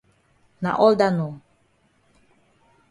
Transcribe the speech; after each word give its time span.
Na 0.63 0.71
all 0.81 0.95
dat 0.99 1.13
nor. 1.17 1.33